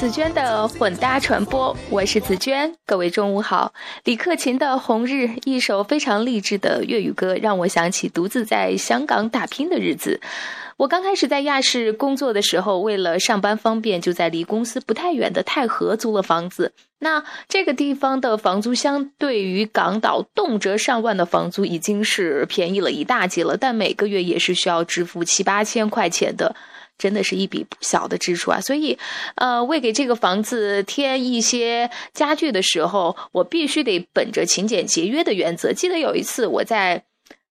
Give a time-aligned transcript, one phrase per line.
[0.00, 3.74] 紫娟的混搭传播，我是紫娟，各位中午好。
[4.04, 5.12] 李克勤的《红日》
[5.44, 10.18] 一首非常励志的粤语歌，让我想起独自在香港打拼的日子。
[10.78, 16.72] 我刚开始在亚视工作的时候，为了上班方便，就在离公司不太远的太和租了房子。
[17.00, 26.56] 那这个地方的房租相对于港岛动辄上万的房租已经是便宜了一大截了，但每个月也是需要支付七八千块钱的。
[27.00, 28.60] 真的是一笔不小的支出啊！
[28.60, 28.98] 所以，
[29.36, 35.72] 呃，为给这个房子添一些家具的时候，我必须得本着勤俭节约的原则。
[35.72, 37.02] 记得有一次，我在，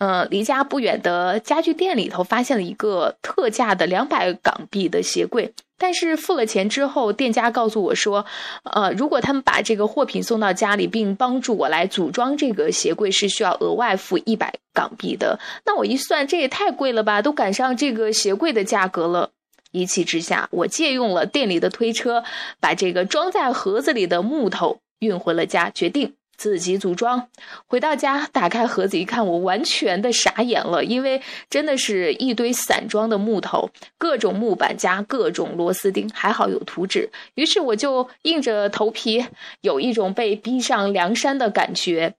[0.00, 5.52] 呃，离家不远的家具店里头发现了一个特价的两百港币的鞋柜。
[5.78, 8.24] 但是付了钱之后，店家告诉我说，
[8.64, 15.38] 呃，如果他们把这个货品送到家里，并帮助我来组装这个鞋柜，是需要额外付一百港币的。
[15.66, 19.30] 那我一算，这也太贵了吧，都赶上这个鞋柜的价格了。
[19.72, 22.24] 一气之下，我借用了店里的推车，
[22.58, 26.14] 把这个装在盒子里的木头运回了家，决定。
[26.40, 27.28] 自己组装，
[27.66, 31.20] 回到家打开盒子一看，我完全的傻眼了，因为
[31.50, 33.68] 真的是一堆散装的木头，
[33.98, 37.10] 各种木板加各种螺丝钉，还好有图纸。
[37.34, 39.26] 于是我就硬着头皮，
[39.60, 42.14] 有一种被逼上梁山的感觉。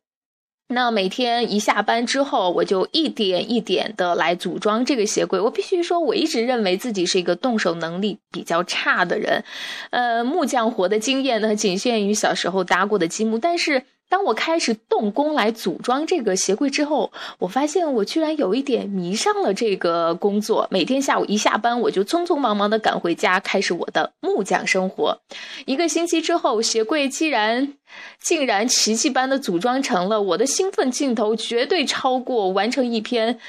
[0.67, 5.39] 那每天一下班之后，我就一点一点的来组装这个鞋柜。
[5.39, 9.43] 我必须说，我一直认为自己是一个动手能力比较差的人，
[9.89, 13.83] 呃，木匠活的经验呢，仅限于小时候搭过的积木，但是。
[14.11, 20.67] 当我开始动工来组装这个鞋柜之后，我发现我居然有一点迷上了这个工作。
[20.69, 25.17] 每天下午一下班，我就匆匆忙忙的赶回家，开始我的木匠生活。
[25.65, 27.73] 一个星期之后，鞋柜既然
[28.19, 33.39] 竟然奇迹般的组装成了，我的兴奋劲头绝对超过完成一篇。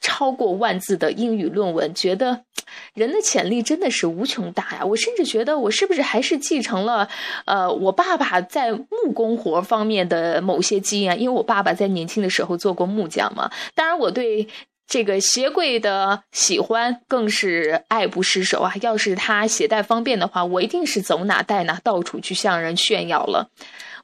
[0.00, 2.44] 超过万字的英语论文，觉得
[2.98, 4.84] 人的潜力真的是无穷大呀！
[4.84, 7.08] 我甚至觉得，我是不是还是继承了，
[7.46, 11.12] 呃，我爸爸在木工活方面的某些基因？
[11.18, 13.50] 因为我爸爸在年轻的时候做过木匠嘛。
[13.74, 14.48] 当然，我对
[14.86, 18.74] 这个鞋柜的喜欢更是爱不释手啊！
[18.80, 23.50] 要是它携带方便的话，我一定是走哪带哪，到处去向人炫耀了。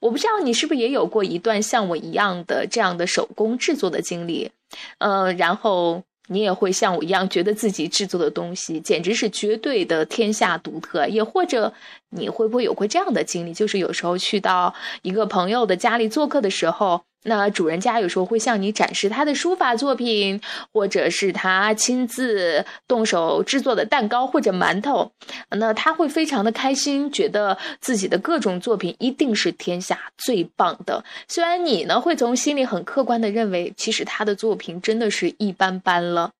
[0.00, 4.50] 我不知道你是不是也有过一段像我一样的这样的手工制作的经历，
[4.98, 11.72] 呃，然后你也会像我一样觉得自己制作的东西简直是绝对的天下独特，也或者
[12.10, 17.02] 你会不会有过这样的经历，就是有时候去到一个朋友的家里做客的时候。
[17.24, 20.40] 那主人家有时候会向你展示他的书法作品，
[20.72, 25.10] 或者是他亲自动手制作的蛋糕或者馒头，
[25.50, 31.02] 那他会非常的开心，觉得自己的各种作品一定是天下最棒的。
[31.26, 36.30] 虽然你呢会从心里很客观的认为，其实他的作品真的是一般般了。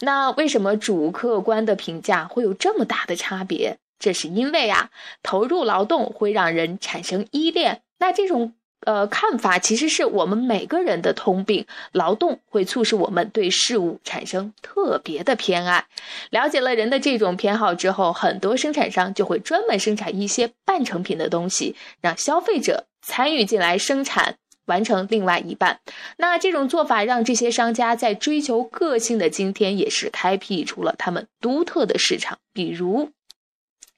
[0.00, 3.78] 那为什么主客观的评价会有这么大的差别？
[3.98, 4.90] 这是因为啊，
[5.22, 8.54] 投入劳动会让人产生依恋，那这种。
[8.86, 11.66] 呃，看法其实是我们每个人的通病。
[11.92, 15.84] 劳动会促使我们对事物产生特别的偏爱。
[16.30, 24.36] 了解了人的这种偏好之后，很多生产商就会专门生产一些半成品的东西，让消费者参与进来生产，
[24.66, 25.80] 完成另外一半。
[26.16, 32.38] 那这种做法让这些商家在追求个性的今天，也是开辟出了他们独特的市场。
[32.52, 33.10] 比如。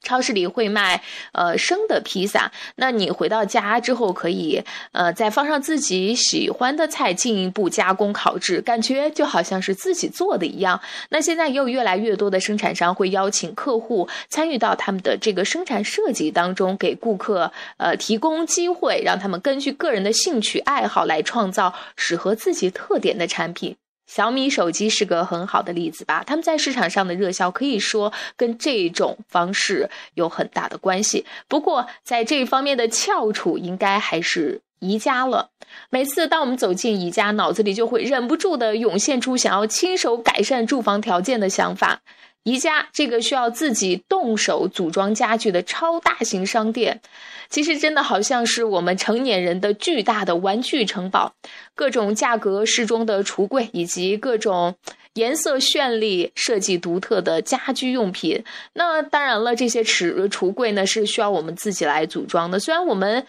[0.03, 1.03] 超市里会卖
[1.33, 4.63] 呃生的披萨，那你回到家之后可以
[4.93, 10.81] 呃再放上自己喜欢的菜，进一步加工烤制，感觉就好像是自己做的一样。
[11.11, 23.77] 那现在也有越来越多的生产商会邀请客户参与到他们的这个生产设计当中，给顾客呃提供机会，让他们根据个人的兴趣爱好来创造适合自己特点的产品。
[24.07, 26.23] 小米手机是个很好的例子吧？
[26.27, 31.25] 他们在市场上的热销可以说跟这种方式有很大的关系。
[31.49, 35.51] 不过，在这方面的翘楚应该还是宜家了。
[35.89, 42.01] 每次当我们走进宜家，脑子里就会忍不住的涌现出想要亲手改善住房条件的想法。
[42.45, 47.01] 宜家这个需要自己动手组装家具的超大型商店，
[47.49, 51.33] 其实真的好像是我们成年人的巨大的玩具城堡，
[51.75, 54.75] 各种价格适中的橱柜，以及各种
[55.15, 58.43] 颜色绚丽、设计独特的家居用品。
[58.73, 63.27] 那当然了，这些橱橱柜呢是需要我们自己来组装的，虽然我们。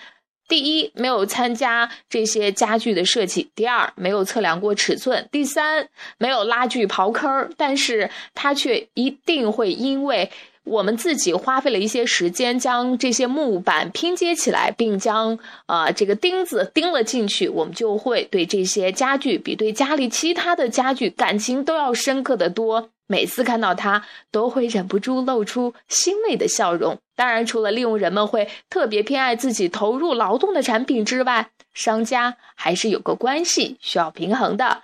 [0.47, 5.87] 第一，没有参加这些家具的设计；第二，没有测量过尺寸；第三，
[6.17, 7.49] 没有拉锯刨坑儿。
[7.57, 10.29] 但是它却一定会因为
[10.65, 22.89] 我们自己花费了一些时间，将这些木板拼接起来，并将啊这个钉子钉了进去，我们就会对这些家具比对家里其他的家具感情都要深刻的多。
[23.07, 26.97] 每次看到它，都会忍不住露出欣慰的笑容。
[27.15, 34.83] 当然，除了利用人们会特别偏爱自己投入劳动的产品之外，商家还是有个关系需要平衡的，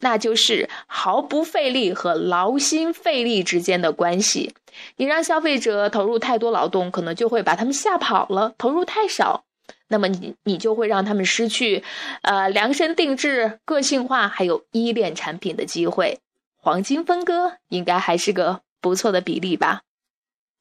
[0.00, 4.54] 那就是毫不费力和劳心费力之间的关系。
[4.96, 9.44] 你让消费者投入太多劳动，可能就会把他们吓跑了；投入太少，
[9.88, 11.82] 那么你你就会让他们失去，
[12.22, 16.18] 呃，量身定制、个性化还有依恋产品的机会。
[16.62, 19.80] 黄金分割应该还是个不错的比例吧？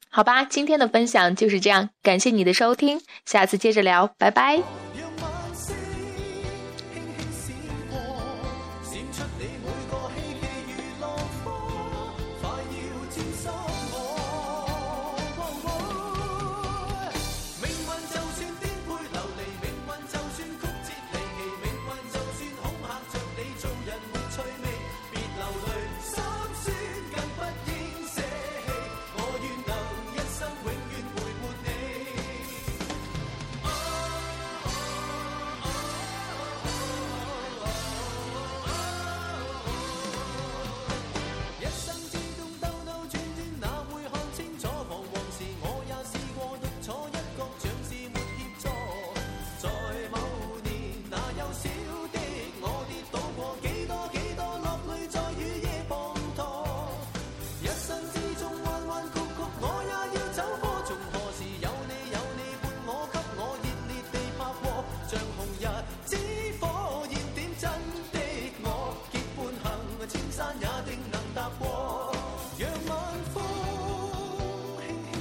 [0.09, 4.88] 好吧，今天的分享就是这样，感谢你的收听，下次接着聊，拜拜。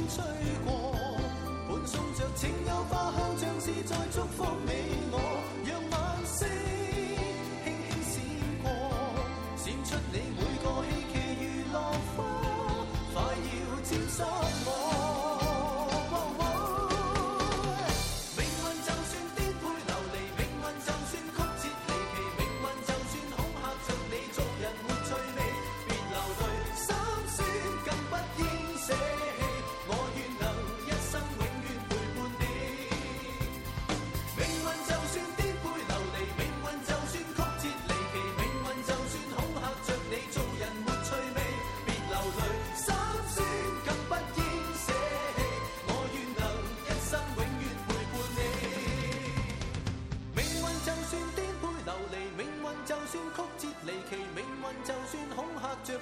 [0.08, 0.57] 着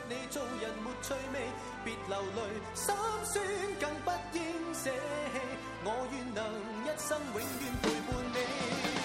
[0.09, 1.49] 你做人没趣味，
[1.85, 2.41] 别流泪，
[2.75, 3.45] 心酸
[3.81, 4.41] 更不应
[4.75, 5.41] 舍弃。
[5.85, 6.45] 我愿能
[6.85, 8.96] 一生永远陪伴你。